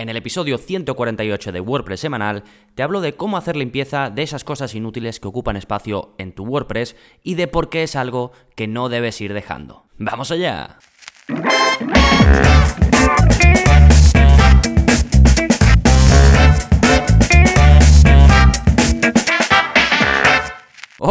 [0.00, 2.42] En el episodio 148 de WordPress semanal
[2.74, 6.46] te hablo de cómo hacer limpieza de esas cosas inútiles que ocupan espacio en tu
[6.46, 9.84] WordPress y de por qué es algo que no debes ir dejando.
[9.98, 10.78] ¡Vamos allá!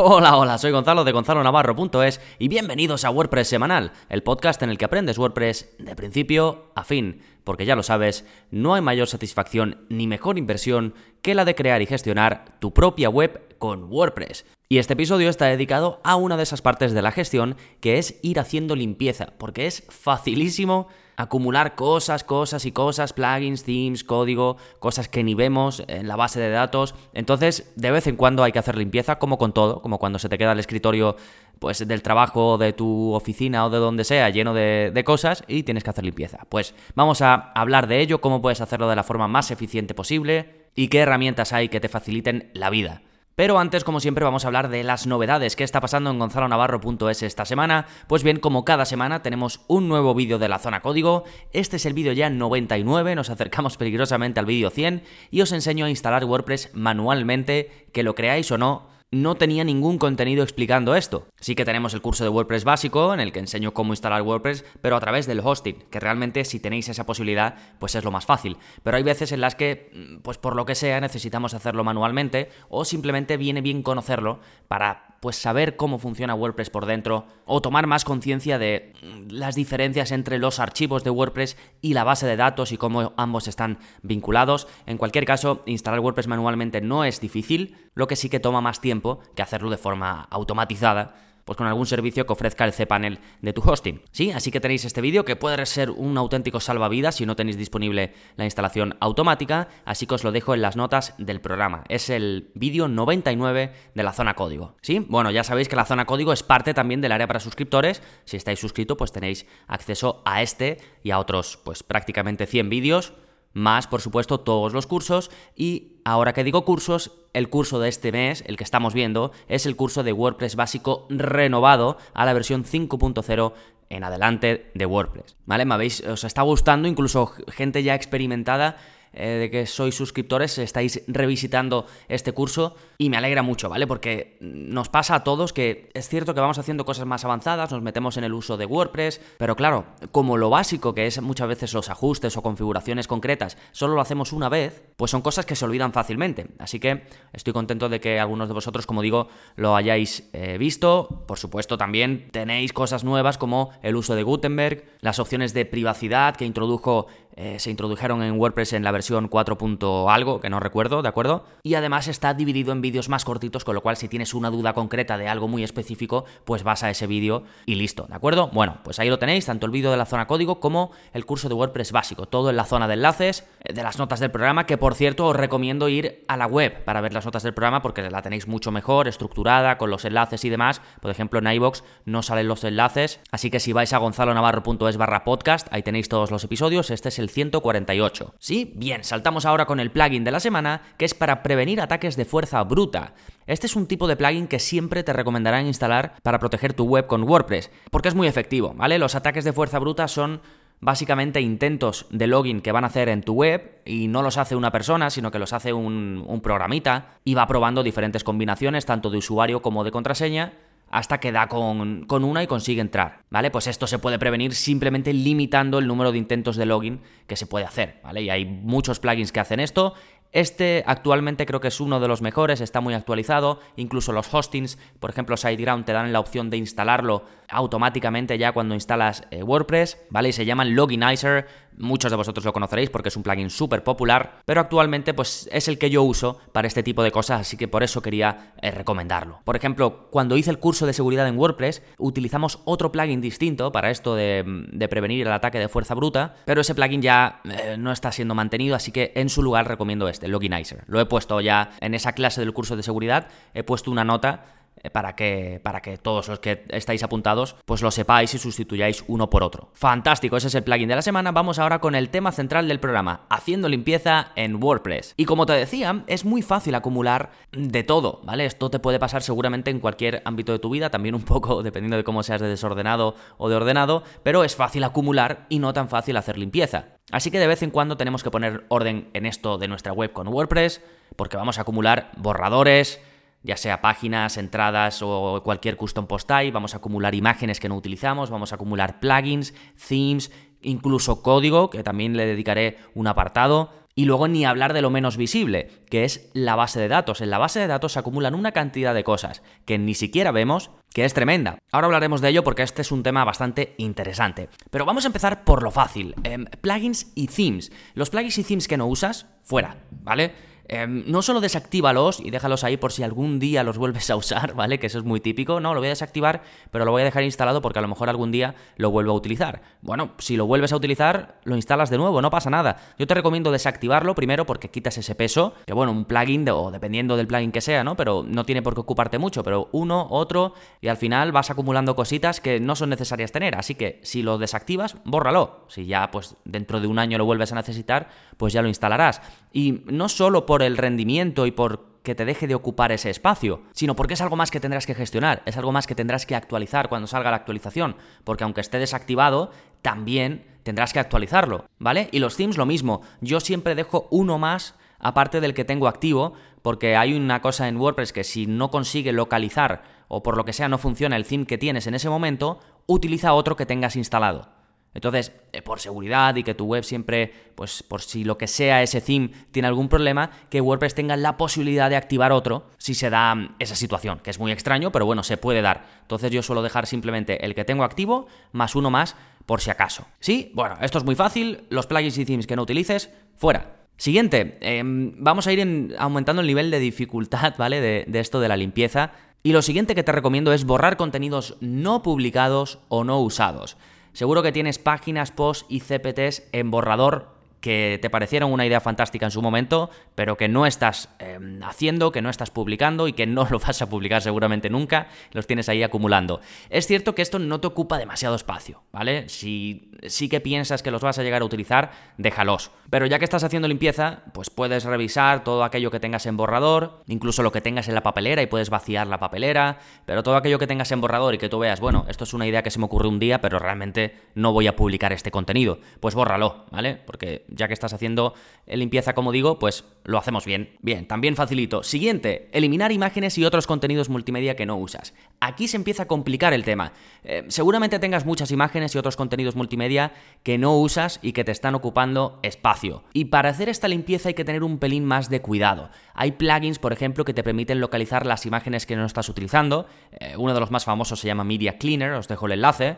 [0.02, 4.78] Hola, hola, soy Gonzalo de gonzalonavarro.es y bienvenidos a WordPress Semanal, el podcast en el
[4.78, 9.86] que aprendes WordPress de principio a fin, porque ya lo sabes, no hay mayor satisfacción
[9.90, 14.46] ni mejor inversión que la de crear y gestionar tu propia web con WordPress.
[14.70, 18.20] Y este episodio está dedicado a una de esas partes de la gestión que es
[18.22, 20.88] ir haciendo limpieza, porque es facilísimo
[21.20, 26.40] acumular cosas, cosas y cosas, plugins, themes, código, cosas que ni vemos en la base
[26.40, 26.96] de datos.
[27.14, 30.30] Entonces, de vez en cuando hay que hacer limpieza, como con todo, como cuando se
[30.30, 31.18] te queda el escritorio
[31.60, 35.64] pues del trabajo, de tu oficina o de donde sea, lleno de, de cosas y
[35.64, 36.46] tienes que hacer limpieza.
[36.48, 40.70] Pues vamos a hablar de ello, cómo puedes hacerlo de la forma más eficiente posible
[40.74, 43.02] y qué herramientas hay que te faciliten la vida.
[43.40, 47.24] Pero antes, como siempre, vamos a hablar de las novedades que está pasando en gonzalonavarro.es
[47.24, 47.86] esta semana.
[48.08, 51.24] Pues bien, como cada semana tenemos un nuevo vídeo de la zona código.
[51.54, 55.86] Este es el vídeo ya 99, nos acercamos peligrosamente al vídeo 100 y os enseño
[55.86, 61.28] a instalar WordPress manualmente, que lo creáis o no no tenía ningún contenido explicando esto.
[61.40, 64.64] Sí que tenemos el curso de WordPress básico en el que enseño cómo instalar WordPress,
[64.82, 68.26] pero a través del hosting, que realmente si tenéis esa posibilidad, pues es lo más
[68.26, 68.58] fácil.
[68.84, 72.50] Pero hay veces en las que, mm, pues por lo que sea, necesitamos hacerlo manualmente
[72.70, 77.88] o simplemente viene bien conocerlo para pues saber cómo funciona WordPress por dentro o tomar
[77.88, 82.36] más conciencia de mm, las diferencias entre los archivos de WordPress y la base de
[82.36, 84.68] datos y cómo ambos están vinculados.
[84.86, 88.80] En cualquier caso, instalar WordPress manualmente no es difícil, lo que sí que toma más
[88.80, 88.99] tiempo
[89.36, 91.16] que hacerlo de forma automatizada
[91.50, 94.04] pues con algún servicio que ofrezca el cPanel de tu hosting.
[94.12, 97.58] Sí, así que tenéis este vídeo que puede ser un auténtico salvavidas si no tenéis
[97.58, 101.86] disponible la instalación automática, así que os lo dejo en las notas del programa.
[101.90, 104.76] Es el vídeo 99 de la zona código.
[104.84, 108.04] Sí, bueno, ya sabéis que la zona código es parte también del área para suscriptores.
[108.26, 113.14] Si estáis suscritos, pues tenéis acceso a este y a otros, pues prácticamente 100 vídeos
[113.54, 118.12] más por supuesto todos los cursos y ahora que digo cursos, el curso de este
[118.12, 122.64] mes, el que estamos viendo, es el curso de WordPress básico renovado a la versión
[122.64, 123.54] 5.0
[123.90, 125.36] en adelante de WordPress.
[125.46, 125.66] ¿Vale?
[125.66, 126.88] ¿Me habéis, os está gustando?
[126.88, 128.78] Incluso gente ya experimentada
[129.14, 133.88] eh, de que sois suscriptores, estáis revisitando este curso y me alegra mucho, ¿vale?
[133.88, 137.82] Porque nos pasa a todos que es cierto que vamos haciendo cosas más avanzadas, nos
[137.82, 141.74] metemos en el uso de WordPress, pero claro, como lo básico que es muchas veces
[141.74, 145.66] los ajustes o configuraciones concretas, solo lo hacemos una vez, pues son cosas que se
[145.66, 146.48] olvidan fácilmente.
[146.60, 147.04] Así que
[147.34, 151.24] estoy contento de que algunos de vosotros, como digo, lo hayáis eh, visto.
[151.28, 156.36] Por supuesto, también tenéis cosas nuevas como el uso de Gutenberg, las opciones de privacidad
[156.36, 157.08] que introdujo
[157.42, 160.10] eh, se introdujeron en WordPress en la versión 4.
[160.10, 161.46] algo, que no recuerdo, ¿de acuerdo?
[161.64, 164.74] Y además está dividido en vídeos más cortitos, con lo cual si tienes una duda
[164.74, 168.50] concreta de algo muy específico, pues vas a ese vídeo y listo, ¿de acuerdo?
[168.52, 171.48] Bueno, pues ahí lo tenéis, tanto el vídeo de la zona código como el curso
[171.48, 174.66] de WordPress básico, todo en la zona de enlaces, eh, de las notas del programa,
[174.66, 177.82] que por cierto os recomiendo ir a la web para ver las notas del programa
[177.82, 180.82] porque la tenéis mucho mejor, estructurada, con los enlaces y demás.
[181.00, 185.24] Por ejemplo, en iVoox no salen los enlaces, así que si vais a gonzalonavarro.es barra
[185.24, 188.36] podcast, ahí tenéis todos los episodios, este es el 148.
[188.40, 188.74] ¿Sí?
[188.76, 192.26] Bien, saltamos ahora con el plugin de la semana, que es para prevenir ataques de
[192.26, 193.14] fuerza bruta.
[193.48, 197.08] Este es un tipo de plugin que siempre te recomendarán instalar para proteger tu web
[197.08, 199.00] con WordPress, porque es muy efectivo, ¿vale?
[199.00, 200.42] Los ataques de fuerza bruta son
[200.82, 204.56] básicamente intentos de login que van a hacer en tu web y no los hace
[204.56, 209.10] una persona, sino que los hace un, un, programita y va probando diferentes combinaciones, tanto
[209.10, 210.54] de usuario como de contraseña,
[210.90, 213.52] hasta que da con, una y consigue entrar, ¿vale?
[213.52, 217.46] Pues esto se puede prevenir simplemente limitando el número de intentos de login que se
[217.46, 218.24] puede hacer, ¿vale?
[218.24, 219.94] Y hay muchos plugins que hacen esto.
[220.32, 224.78] Este actualmente creo que es uno de los mejores, está muy actualizado, incluso los hostings,
[225.00, 229.98] por ejemplo SiteGround te dan la opción de instalarlo automáticamente ya cuando instalas eh, WordPress,
[230.10, 230.30] ¿vale?
[230.30, 234.42] Y se llaman Loginizer, muchos de vosotros lo conoceréis porque es un plugin súper popular,
[234.46, 237.68] pero actualmente pues es el que yo uso para este tipo de cosas, así que
[237.68, 239.40] por eso quería eh, recomendarlo.
[239.44, 243.90] Por ejemplo, cuando hice el curso de seguridad en WordPress, utilizamos otro plugin distinto para
[243.90, 244.44] esto de,
[244.90, 248.76] prevenir el ataque de fuerza bruta, pero ese plugin ya eh, no está siendo mantenido,
[248.76, 250.84] así que en su lugar recomiendo este, Loginizer.
[250.88, 254.59] Lo he puesto ya en esa clase del curso de seguridad, he puesto una nota
[254.92, 259.30] para que, para que todos los que estáis apuntados pues lo sepáis y sustituyáis uno
[259.30, 259.70] por otro.
[259.74, 261.32] Fantástico, ese es el plugin de la semana.
[261.32, 265.14] Vamos ahora con el tema central del programa, haciendo limpieza en WordPress.
[265.18, 268.46] Y como te decía, es muy fácil acumular de todo, ¿vale?
[268.46, 271.98] Esto te puede pasar seguramente en cualquier ámbito de tu vida, también un poco dependiendo
[271.98, 275.90] de cómo seas de desordenado o de ordenado, pero es fácil acumular y no tan
[275.90, 277.00] fácil hacer limpieza.
[277.12, 280.14] Así que de vez en cuando tenemos que poner orden en esto de nuestra web
[280.14, 280.82] con WordPress,
[281.16, 283.02] porque vamos a acumular borradores,
[283.44, 287.76] ya sea páginas, entradas o cualquier custom post type, vamos a acumular imágenes que no
[287.76, 289.54] utilizamos, vamos a acumular plugins,
[289.88, 290.32] themes,
[290.62, 293.72] incluso código, que también le dedicaré un apartado.
[293.96, 297.20] Y luego ni hablar de lo menos visible, que es la base de datos.
[297.20, 300.72] En la base de datos se acumulan una cantidad de cosas que ni siquiera vemos,
[300.94, 301.58] que es tremenda.
[301.70, 304.48] Ahora hablaremos de ello porque este es un tema bastante interesante.
[304.70, 306.16] Pero vamos a empezar por lo fácil.
[306.24, 307.74] Em, plugins y themes.
[307.94, 310.34] Los plugins y themes que no usas, fuera, ¿vale?
[310.72, 314.54] Em, no solo desactívalos y déjalos ahí por si algún día los vuelves a usar,
[314.56, 314.78] ¿vale?
[314.78, 315.60] Que eso es muy típico.
[315.60, 318.08] No, lo voy a desactivar, pero lo voy a dejar instalado porque a lo mejor
[318.08, 319.64] algún día lo vuelvo a utilizar.
[319.82, 322.78] Bueno, si lo vuelves a utilizar, lo instalas de nuevo, no pasa nada.
[323.00, 327.18] Yo te recomiendo desactivarlo primero porque quitas ese peso, que bueno, un plugin, o dependiendo
[327.18, 327.98] del plugin que sea, ¿no?
[327.98, 331.96] Pero no tiene por qué ocuparte mucho, pero uno, otro, y al final vas acumulando
[331.96, 333.58] cositas que no son necesarias tener.
[333.58, 335.66] Así que si lo desactivas, bórralo.
[335.68, 339.22] Si ya, pues dentro de un año lo vuelves a necesitar, pues ya lo instalarás.
[339.52, 343.62] Y no solo por el rendimiento y por que te deje de ocupar ese espacio,
[343.74, 346.36] sino porque es algo más que tendrás que gestionar, es algo más que tendrás que
[346.36, 349.52] actualizar cuando salga la actualización, porque aunque esté desactivado,
[349.82, 352.10] también tendrás que actualizarlo, ¿vale?
[352.12, 356.34] Y los themes lo mismo, yo siempre dejo uno más aparte del que tengo activo,
[356.62, 360.54] porque hay una cosa en WordPress que si no consigue localizar o por lo que
[360.54, 364.50] sea no funciona el theme que tienes en ese momento, utiliza otro que tengas instalado.
[364.94, 368.82] Entonces, eh, por seguridad y que tu web siempre, pues por si lo que sea
[368.82, 373.10] ese theme tiene algún problema, que WordPress tenga la posibilidad de activar otro si se
[373.10, 375.86] da mm, esa situación, que es muy extraño, pero bueno, se puede dar.
[376.02, 379.16] Entonces yo suelo dejar simplemente el que tengo activo más uno más
[379.46, 380.08] por si acaso.
[380.20, 380.52] ¿Sí?
[380.56, 383.76] Bueno, esto es muy fácil, los plugins y themes que no utilices, fuera.
[383.96, 387.80] Siguiente, em, vamos a ir aumentando el nivel de dificultad, ¿vale?
[387.82, 389.12] de esto de la limpieza.
[389.44, 393.78] Y lo siguiente que te recomiendo es borrar contenidos no publicados o no usados.
[394.14, 399.26] Seguro que tienes páginas, posts y CPTs en borrador que te parecieron una idea fantástica
[399.26, 403.26] en su momento, pero que no estás em, haciendo, que no estás publicando y que
[403.26, 406.42] no lo vas a publicar seguramente nunca, los tienes ahí acumulando.
[406.70, 409.30] Es cierto que esto no te ocupa demasiado espacio, ¿vale?
[409.30, 412.72] Si sí que piensas que los vas a llegar a utilizar, déjalos.
[412.90, 417.04] Pero ya que estás haciendo limpieza, pues puedes revisar todo aquello que tengas en borrador,
[417.08, 420.60] incluso lo que tengas en la papelera y puedes vaciar la papelera, pero todo aquello
[420.60, 422.80] que tengas en borrador y que tú veas, bueno, esto es una idea que se
[422.80, 426.96] me ocurrió un día, pero realmente no voy a publicar este contenido, pues bórralo, ¿vale?
[426.96, 428.34] Porque ya que estás haciendo
[428.68, 430.78] limpieza, como digo, pues lo hacemos bien.
[430.82, 431.84] Bien, también facilito.
[431.84, 435.14] Siguiente, eliminar imágenes y otros contenidos multimedia que no usas.
[435.40, 436.94] Aquí se empieza a complicar el tema.
[437.24, 440.14] Eh, seguramente tengas muchas imágenes y otros contenidos multimedia
[440.44, 443.04] que no usas y que te están ocupando espacio.
[443.14, 445.90] Y para hacer esta limpieza hay que tener un pelín más de cuidado.
[446.14, 449.88] Hay plugins, por ejemplo, que te permiten localizar las imágenes que no estás utilizando.
[450.20, 452.98] Eh, uno de los más famosos se llama Media Cleaner, os dejo el enlace.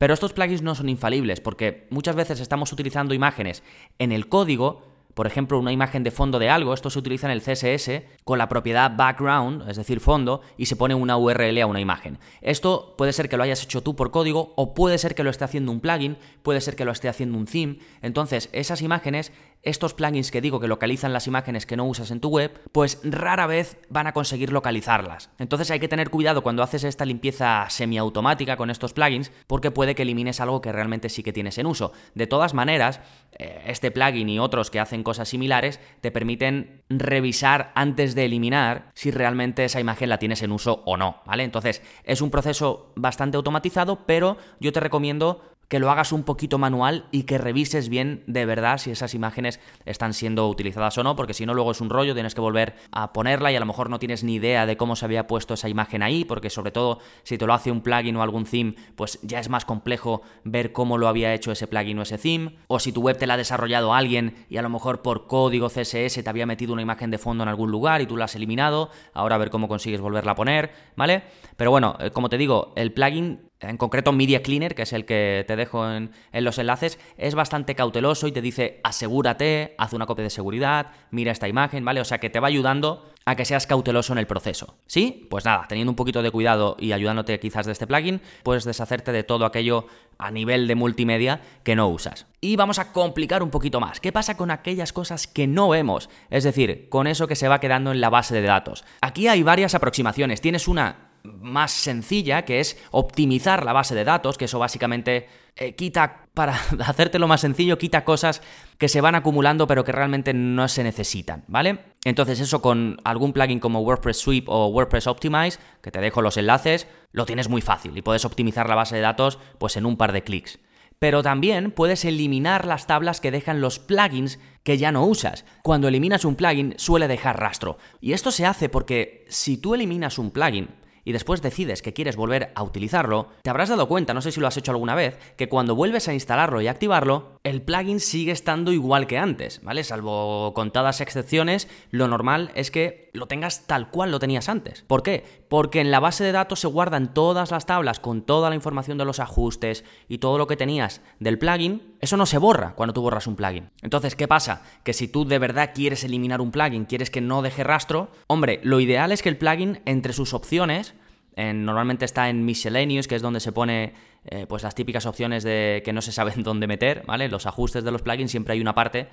[0.00, 3.62] Pero estos plugins no son infalibles porque muchas veces estamos utilizando imágenes
[3.98, 7.32] en el código por ejemplo, una imagen de fondo de algo, esto se utiliza en
[7.32, 11.66] el CSS con la propiedad background, es decir, fondo, y se pone una URL a
[11.66, 12.18] una imagen.
[12.40, 15.30] Esto puede ser que lo hayas hecho tú por código o puede ser que lo
[15.30, 17.78] esté haciendo un plugin, puede ser que lo esté haciendo un theme.
[18.02, 19.32] Entonces, esas imágenes
[19.62, 23.00] estos plugins que digo que localizan las imágenes que no usas en tu web, pues
[23.04, 25.30] rara vez van a conseguir localizarlas.
[25.38, 29.94] Entonces hay que tener cuidado cuando haces esta limpieza semiautomática con estos plugins, porque puede
[29.94, 31.92] que elimines algo que realmente sí que tienes en uso.
[32.14, 33.00] De todas maneras,
[33.38, 38.90] eh, este plugin y otros que hacen cosas similares te permiten revisar antes de eliminar
[38.94, 41.44] si realmente esa imagen la tienes en uso o no, ¿vale?
[41.44, 46.58] Entonces, es un proceso bastante automatizado, pero yo te recomiendo que lo hagas un poquito
[46.58, 51.14] manual y que revises bien de verdad si esas imágenes están siendo utilizadas o no,
[51.14, 53.66] porque si no luego es un rollo, tienes que volver a ponerla y a lo
[53.66, 56.72] mejor no tienes ni idea de cómo se había puesto esa imagen ahí, porque sobre
[56.72, 60.22] todo si te lo hace un plugin o algún theme, pues ya es más complejo
[60.42, 63.28] ver cómo lo había hecho ese plugin o ese theme, o si tu web te
[63.28, 66.82] la ha desarrollado alguien y a lo mejor por código CSS te había metido una
[66.82, 69.68] imagen de fondo en algún lugar y tú la has eliminado, ahora a ver cómo
[69.68, 71.22] consigues volverla a poner, ¿vale?
[71.56, 75.04] Pero bueno, eh, como te digo, el plugin en concreto Media Cleaner, que es el
[75.04, 80.06] que te dejo en, los enlaces, es bastante cauteloso y te dice asegúrate, haz una
[80.06, 82.00] copia de seguridad, mira esta imagen, ¿vale?
[82.00, 84.76] O sea que te va ayudando a que seas cauteloso en el proceso.
[84.86, 85.26] ¿Sí?
[85.30, 89.12] Pues nada, teniendo un poquito de cuidado y ayudándote quizás de este plugin, puedes deshacerte
[89.12, 89.86] de todo aquello
[90.18, 92.26] a nivel de multimedia que no usas.
[92.40, 94.00] Y vamos a complicar un poquito más.
[94.00, 96.08] ¿Qué pasa con aquellas cosas que no vemos?
[96.30, 98.84] Es decir, con eso que se va quedando en la base de datos.
[99.00, 100.40] Aquí hay varias aproximaciones.
[100.40, 105.74] Tienes una más sencilla, que es optimizar la base de datos, que eso básicamente eh,
[105.74, 106.54] quita, para
[106.86, 108.42] hacértelo más sencillo, quita cosas
[108.78, 111.80] que se van acumulando pero que realmente no se necesitan, ¿vale?
[112.04, 116.36] Entonces eso con algún plugin como WordPress Sweep o WordPress Optimize, que te dejo los
[116.36, 119.96] enlaces, lo tienes muy fácil y puedes optimizar la base de datos pues en un
[119.96, 120.58] par de clics
[121.00, 125.46] pero también puedes eliminar las tablas que dejan los plugins que ya no usas.
[125.62, 127.78] Cuando eliminas un plugin suele dejar rastro.
[128.02, 130.68] Y esto se hace porque si tú eliminas un plugin,
[131.04, 134.40] y después decides que quieres volver a utilizarlo, te habrás dado cuenta, no sé si
[134.40, 138.32] lo has hecho alguna vez, que cuando vuelves a instalarlo y activarlo, el plugin sigue
[138.32, 139.84] estando igual que antes, ¿vale?
[139.84, 144.82] Salvo contadas excepciones, lo normal es que lo tengas tal cual lo tenías antes.
[144.86, 145.39] ¿Por qué?
[145.50, 148.96] Porque en la base de datos se guardan todas las tablas con toda la información
[148.96, 151.96] de los ajustes y todo lo que tenías del plugin.
[152.00, 153.68] Eso no se borra cuando tú borras un plugin.
[153.82, 154.62] Entonces, ¿qué pasa?
[154.84, 158.60] Que si tú de verdad quieres eliminar un plugin, quieres que no deje rastro, hombre,
[158.62, 160.94] lo ideal es que el plugin entre sus opciones
[161.36, 165.82] normalmente está en Miscellaneous, que es donde se pone eh, pues las típicas opciones de
[165.84, 167.28] que no se saben dónde meter, ¿vale?
[167.28, 169.08] Los ajustes de los plugins siempre hay una parte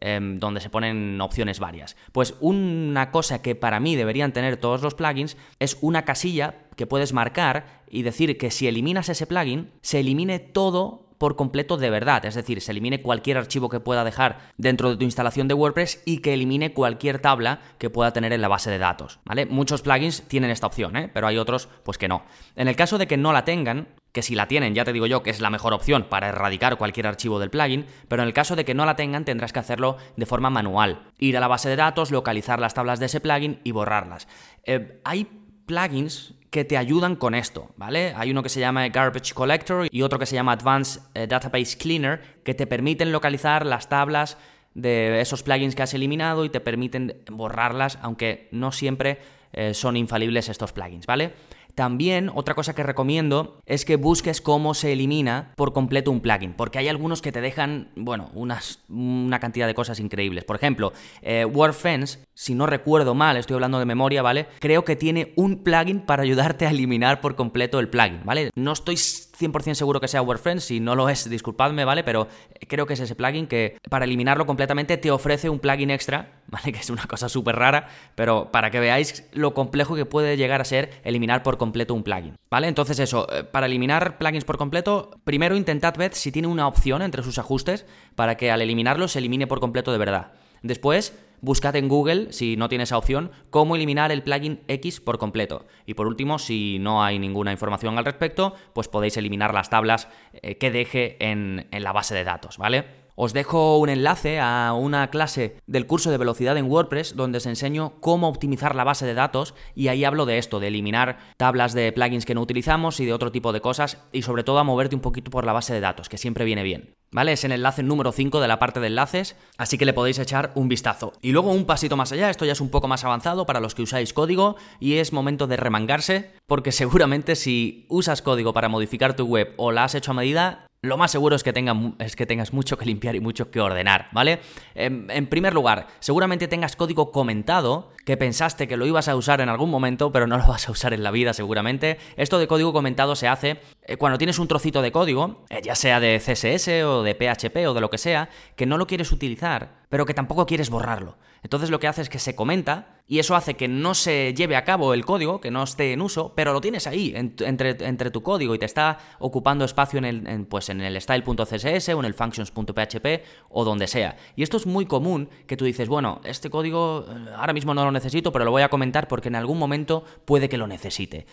[0.00, 1.96] em, donde se ponen opciones varias.
[2.12, 6.86] Pues una cosa que para mí deberían tener todos los plugins es una casilla que
[6.86, 11.88] puedes marcar y decir que si eliminas ese plugin, se elimine todo por completo de
[11.88, 15.54] verdad, es decir, se elimine cualquier archivo que pueda dejar dentro de tu instalación de
[15.54, 19.46] WordPress y que elimine cualquier tabla que pueda tener en la base de datos, ¿vale?
[19.46, 21.08] Muchos plugins tienen esta opción, ¿eh?
[21.14, 22.24] pero hay otros pues que no.
[22.56, 25.06] En el caso de que no la tengan, que si la tienen, ya te digo
[25.06, 28.34] yo que es la mejor opción para erradicar cualquier archivo del plugin, pero en el
[28.34, 31.02] caso de que no la tengan tendrás que hacerlo de forma manual.
[31.18, 34.28] Ir a la base de datos, localizar las tablas de ese plugin y borrarlas.
[34.64, 35.26] Eh, hay
[35.66, 38.12] plugins que te ayudan con esto, ¿vale?
[38.14, 41.78] Hay uno que se llama Garbage Collector y otro que se llama Advanced eh, Database
[41.78, 44.36] Cleaner que te permiten localizar las tablas
[44.74, 49.18] de esos plugins que has eliminado y te permiten borrarlas, aunque no siempre
[49.52, 51.32] eh, son infalibles estos plugins, ¿vale?
[51.74, 56.52] También otra cosa que recomiendo es que busques cómo se elimina por completo un plugin,
[56.52, 60.44] porque hay algunos que te dejan, bueno, unas, una cantidad de cosas increíbles.
[60.44, 64.46] Por ejemplo, eh, WordFence, si no recuerdo mal, estoy hablando de memoria, ¿vale?
[64.58, 68.50] Creo que tiene un plugin para ayudarte a eliminar por completo el plugin, ¿vale?
[68.54, 68.96] No estoy
[69.42, 72.04] 100% seguro que sea WordFence, si no lo es, disculpadme, ¿vale?
[72.04, 72.28] Pero
[72.68, 76.72] creo que es ese plugin que para eliminarlo completamente te ofrece un plugin extra, ¿vale?
[76.72, 80.60] Que es una cosa súper rara, pero para que veáis lo complejo que puede llegar
[80.60, 82.68] a ser eliminar por completo un plugin, ¿vale?
[82.68, 87.02] Entonces eso, eh, para eliminar plugins por completo, primero intentad ver si tiene una opción
[87.02, 90.32] entre sus ajustes para que al eliminarlo se elimine por completo de verdad.
[90.62, 95.18] Después, buscad en Google, si no tiene esa opción, cómo eliminar el plugin X por
[95.18, 95.66] completo.
[95.84, 100.08] Y por último, si no hay ninguna información al respecto, pues podéis eliminar las tablas
[100.32, 103.01] eh, que deje en, en la base de datos, ¿vale?
[103.14, 107.46] Os dejo un enlace a una clase del curso de velocidad en WordPress donde os
[107.46, 111.74] enseño cómo optimizar la base de datos y ahí hablo de esto, de eliminar tablas
[111.74, 114.64] de plugins que no utilizamos y de otro tipo de cosas y sobre todo a
[114.64, 116.94] moverte un poquito por la base de datos, que siempre viene bien.
[117.14, 117.32] ¿Vale?
[117.32, 120.50] Es el enlace número 5 de la parte de enlaces, así que le podéis echar
[120.54, 121.12] un vistazo.
[121.20, 123.74] Y luego un pasito más allá, esto ya es un poco más avanzado para los
[123.74, 129.14] que usáis código y es momento de remangarse, porque seguramente si usas código para modificar
[129.14, 132.76] tu web o la has hecho a medida, lo más seguro es que, tengas mucho
[132.76, 134.40] que limpiar y mucho que ordenar, ¿vale?
[134.74, 139.40] En, en, primer lugar, seguramente tengas código comentado que pensaste que lo ibas a usar
[139.40, 141.98] en algún momento, pero no lo vas a usar en la vida seguramente.
[142.16, 145.76] Esto de código comentado se hace eh, cuando tienes un trocito de código, eh, ya
[145.76, 149.12] sea de CSS o de PHP o de lo que sea, que no lo quieres
[149.12, 151.18] utilizar, pero que tampoco quieres borrarlo.
[151.42, 154.56] Entonces lo que hace es que se comenta y eso hace que no se lleve
[154.56, 158.10] a cabo el código, que no esté en uso, pero lo tienes ahí entre, entre
[158.10, 162.04] tu código y te está ocupando espacio en el, pues en el style.css o en
[162.06, 163.06] el functions.php
[163.50, 164.16] o donde sea.
[164.34, 167.84] Y esto es muy común que tú dices, bueno, este código eh, ahora mismo no
[167.84, 171.26] lo necesito, pero lo voy a comentar porque en algún momento puede que lo necesite.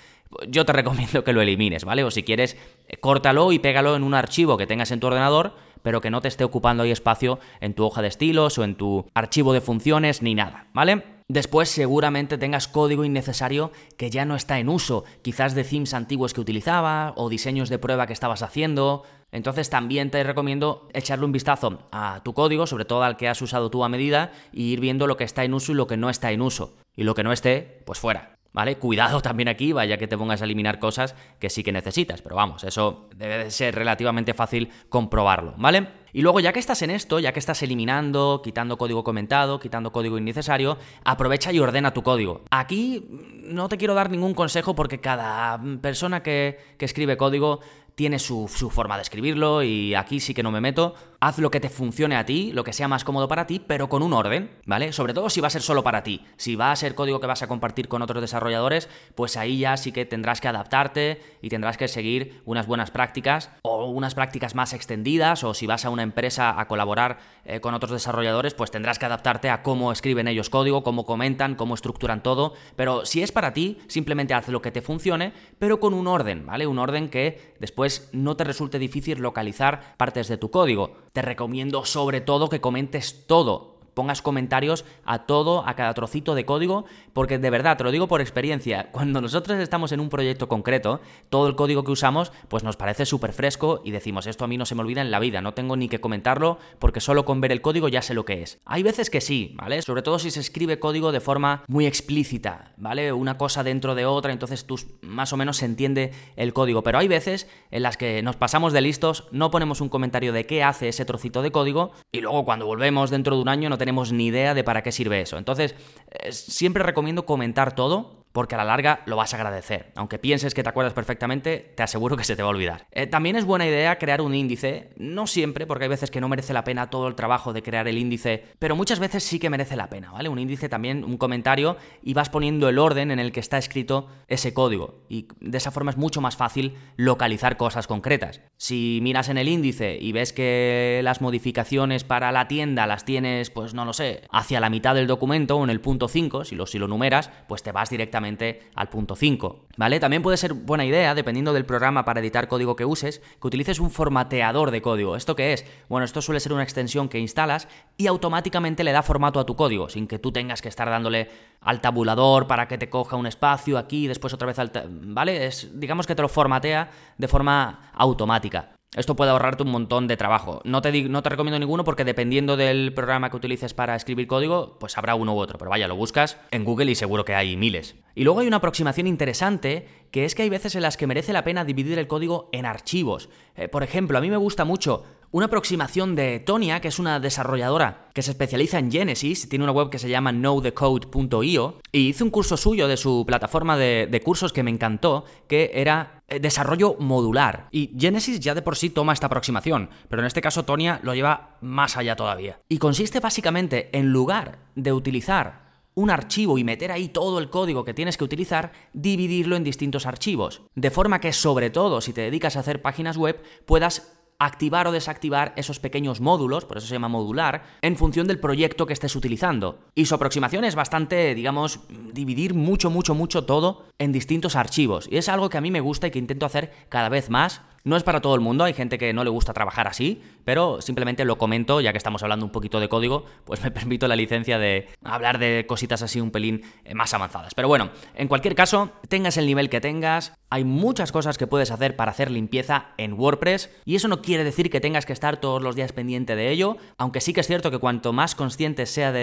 [0.50, 2.04] Yo te recomiendo que lo elimines, ¿vale?
[2.04, 2.58] O si quieres,
[2.90, 6.22] eh, córtalo y pégalo en un archivo que tengas en tu ordenador pero que no
[6.22, 9.62] te esté ocupando ahí espacio en tu hoja de estilos o en tu archivo de
[9.62, 11.20] funciones ni nada, ¿vale?
[11.32, 16.34] Después seguramente tengas código innecesario que ya no está en uso, quizás de themes antiguos
[16.34, 19.04] que utilizaba o diseños de prueba que estabas haciendo.
[19.32, 23.44] Entonces también te recomiendo echarle un vistazo a tu código, sobre todo al que has
[23.44, 25.98] usado tú a medida, y ir viendo lo que está en uso y lo que
[25.98, 26.76] no está en uso.
[26.96, 28.39] Y lo que no esté, pues fuera.
[28.52, 28.78] ¿Vale?
[28.78, 32.36] Cuidado también aquí, vaya que te pongas a eliminar cosas que sí que necesitas, pero
[32.36, 35.88] vamos, eso debe de ser relativamente fácil comprobarlo, ¿vale?
[36.14, 39.92] Y luego, ya que estás en esto, ya que estás eliminando, quitando código comentado, quitando
[39.92, 42.42] código innecesario, aprovecha y ordena tu código.
[42.50, 43.06] Aquí
[43.44, 47.60] no te quiero dar ningún consejo porque cada persona que, que escribe código
[48.00, 51.52] tiene su, su, forma de escribirlo y aquí sí que no me meto haz lo
[51.52, 54.14] que te funcione a ti, lo que sea más cómodo para ti, pero con un
[54.14, 54.94] orden, ¿vale?
[54.94, 56.26] Sobre todo si va a ser solo para ti.
[56.38, 59.76] Si va a ser código que vas a compartir con otros desarrolladores, pues ahí ya
[59.78, 64.56] sí que tendrás que adaptarte y tendrás que seguir unas buenas prácticas o unas prácticas
[64.56, 68.72] más extendidas o si vas a una empresa a colaborar eh, con otros desarrolladores, pues
[68.72, 73.22] tendrás que adaptarte a cómo escriben ellos código, cómo comentan, cómo estructuran todo, pero si
[73.22, 76.68] es para ti, simplemente haz lo que te funcione, pero con un orden, ¿vale?
[76.68, 81.09] Un orden que después no te resulte difícil localizar partes de tu código.
[81.14, 86.46] Te recomiendo sobre todo que comentes todo pongas comentarios a todo, a cada trocito de
[86.46, 90.48] código, porque de verdad, te lo digo por experiencia, cuando nosotros estamos en un proyecto
[90.48, 94.48] concreto, todo el código que usamos, pues nos parece súper fresco y decimos, esto a
[94.48, 97.26] mí no se me olvida en la vida, no tengo ni que comentarlo, porque solo
[97.26, 98.62] con ver el código ya sé lo que es.
[98.64, 99.82] Hay veces que sí, ¿vale?
[99.82, 103.12] Sobre todo si se escribe código de forma muy explícita, ¿vale?
[103.12, 107.00] Una cosa dentro de otra, entonces tú más o menos se entiende el código, pero
[107.00, 110.64] hay veces en las que nos pasamos de listos, no ponemos un comentario de qué
[110.64, 113.89] hace ese trocito de código y luego cuando volvemos dentro de un año no tenemos
[113.90, 115.40] tenemos ni idea de para qué sirve eso.
[115.40, 115.74] Entonces,
[116.12, 119.92] eh, siempre recomiendo comentar todo porque a la larga lo vas a agradecer.
[119.98, 122.88] Aunque pienses que te acuerdas perfectamente, te aseguro que se te va a olvidar.
[122.94, 126.30] Eh, también es buena idea crear un índice, no siempre, porque hay veces que no
[126.30, 129.50] merece la pena todo el trabajo de crear el índice, pero muchas veces sí que
[129.50, 130.30] merece la pena, ¿vale?
[130.30, 134.08] Un índice también, un comentario, y vas poniendo el orden en el que está escrito
[134.30, 135.02] ese código.
[135.10, 138.40] Y de esa forma es mucho más fácil localizar cosas concretas.
[138.56, 143.50] Si miras en el índice y ves que las modificaciones para la tienda las tienes,
[143.50, 146.58] pues no lo sé, hacia la mitad del documento o en el punto 5, si
[146.66, 148.29] si lo numeras, pues te vas directamente
[148.76, 149.66] al punto 5.
[149.78, 150.00] ¿Vale?
[150.00, 153.80] También puede ser buena idea, dependiendo del programa para editar código que uses, que utilices
[153.80, 155.16] un formateador de código.
[155.16, 155.66] ¿Esto qué es?
[155.88, 157.68] Bueno, esto suele ser una extensión que instalas
[157.98, 161.30] y automáticamente le da formato a tu código, sin que tú tengas que estar dándole
[161.62, 164.72] al tabulador para que te coja un espacio aquí y después otra vez al...
[164.90, 165.46] ¿Vale?
[165.46, 168.79] Es, digamos que te lo formatea de forma automática.
[168.96, 170.62] Esto puede ahorrarte un montón de trabajo.
[170.64, 174.98] No te, no recomiendo ninguno porque dependiendo del programa que utilices para escribir código, pues
[174.98, 175.60] habrá uno u otro.
[175.60, 177.96] Pero vaya, lo buscas en Google y seguro que hay miles.
[178.16, 181.34] Y luego hay una aproximación interesante, que es que hay veces en las que merece
[181.34, 183.30] la pena dividir el código en archivos.
[183.56, 187.20] Eh, por ejemplo, a mí me gusta mucho una aproximación de Tonia, que es una
[187.20, 192.24] desarrolladora que se especializa en Genesis, tiene una web que se llama knowthecode.io, y hizo
[192.24, 196.40] un curso suyo de su plataforma de, de cursos que me encantó, que era eh,
[196.40, 197.68] desarrollo modular.
[197.72, 201.14] Y Genesis ya de por sí toma esta aproximación, pero en este caso Tonia lo
[201.14, 202.60] lleva más allá todavía.
[202.68, 207.84] Y consiste básicamente en lugar de utilizar un archivo y meter ahí todo el código
[207.84, 210.62] que tienes que utilizar, dividirlo en distintos archivos.
[210.76, 214.92] De forma que sobre todo si te dedicas a hacer páginas web puedas activar o
[214.92, 219.16] desactivar esos pequeños módulos, por eso se llama modular, en función del proyecto que estés
[219.16, 219.80] utilizando.
[219.96, 221.82] Y su aproximación es bastante, digamos,
[222.14, 225.08] dividir mucho, mucho, mucho todo en distintos archivos.
[225.12, 227.62] Y es algo que a mí me gusta y que intento hacer cada vez más
[227.84, 230.82] no es para todo el mundo, hay gente que no le gusta trabajar así, pero
[230.82, 234.16] simplemente lo comento, ya que estamos hablando un poquito de código, pues me permito la
[234.16, 237.54] licencia de hablar de cositas así un pelín eh, más avanzadas.
[237.54, 241.72] Pero bueno, en cualquier caso, tengas el nivel que tengas, hay muchas cosas que puedes
[241.72, 245.38] hacer para hacer limpieza en WordPress, y eso no quiere decir que tengas que estar
[245.38, 248.86] todos los días pendiente de ello, aunque sí que es cierto que cuanto más consciente
[248.86, 249.14] seas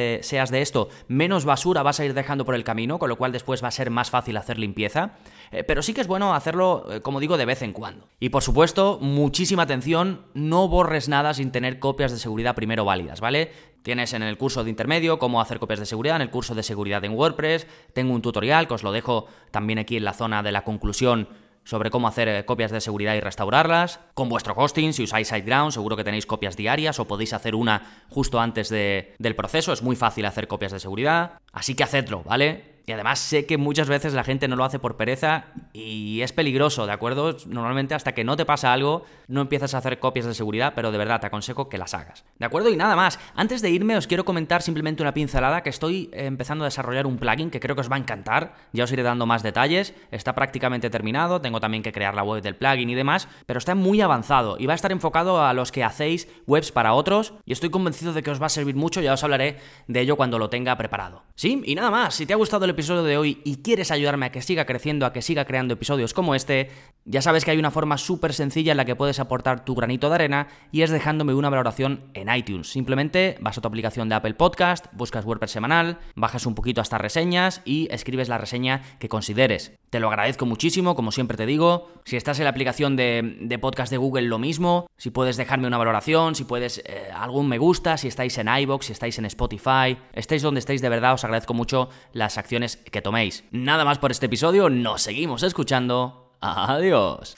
[0.50, 3.62] de esto, menos basura vas a ir dejando por el camino, con lo cual después
[3.62, 5.12] va a ser más fácil hacer limpieza.
[5.50, 8.08] Eh, pero sí que es bueno hacerlo, eh, como digo, de vez en cuando.
[8.20, 13.20] Y por supuesto, muchísima atención, no borres nada sin tener copias de seguridad primero válidas,
[13.20, 13.50] ¿vale?
[13.82, 16.62] Tienes en el curso de intermedio cómo hacer copias de seguridad, en el curso de
[16.62, 20.44] seguridad en WordPress, tengo un tutorial que os lo dejo también aquí en la zona
[20.44, 21.28] de la conclusión
[21.64, 23.98] sobre cómo hacer eh, copias de seguridad y restaurarlas.
[24.14, 28.04] Con vuestro hosting, si usáis SiteGround, seguro que tenéis copias diarias o podéis hacer una
[28.08, 29.72] justo antes del proceso.
[29.72, 31.40] Es muy fácil hacer copias de seguridad.
[31.52, 32.75] Así que hacedlo, ¿vale?
[32.86, 36.32] Y además sé que muchas veces la gente no lo hace por pereza y es
[36.32, 37.36] peligroso, ¿de acuerdo?
[37.46, 40.92] Normalmente hasta que no te pasa algo, no empiezas a hacer copias de seguridad, pero
[40.92, 42.24] de verdad te aconsejo que las hagas.
[42.38, 42.70] ¿De acuerdo?
[42.70, 43.18] Y nada más.
[43.34, 47.18] Antes de irme os quiero comentar simplemente una pincelada que estoy empezando a desarrollar un
[47.18, 48.54] plugin que creo que os va a encantar.
[48.72, 49.92] Ya os iré dando más detalles.
[50.12, 53.74] Está prácticamente terminado, tengo también que crear la web del plugin y demás, pero está
[53.74, 57.52] muy avanzado y va a estar enfocado a los que hacéis webs para otros y
[57.52, 60.38] estoy convencido de que os va a servir mucho, ya os hablaré de ello cuando
[60.38, 61.24] lo tenga preparado.
[61.34, 62.14] Sí, y nada más.
[62.14, 65.06] Si te ha gustado el episodio de hoy y quieres ayudarme a que siga creciendo,
[65.06, 66.68] a que siga creando episodios como este,
[67.06, 70.10] ya sabes que hay una forma súper sencilla en la que puedes aportar tu granito
[70.10, 72.68] de arena y es dejándome una valoración en iTunes.
[72.68, 76.98] Simplemente vas a tu aplicación de Apple Podcast, buscas WordPress semanal, bajas un poquito hasta
[76.98, 79.72] reseñas y escribes la reseña que consideres.
[79.90, 81.88] Te lo agradezco muchísimo, como siempre te digo.
[82.04, 84.86] Si estás en la aplicación de, podcast de Google, lo mismo.
[84.96, 88.86] Si puedes dejarme una valoración, si puedes eh, algún me gusta, si estáis en iBox,
[88.86, 93.02] si estáis en Spotify, estéis donde estéis, de verdad os agradezco mucho las acciones que
[93.02, 93.44] toméis.
[93.52, 96.32] Nada más por este episodio, nos seguimos escuchando.
[96.40, 97.36] Adiós.